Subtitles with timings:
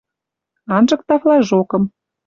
[0.77, 1.83] анжыкта флажокым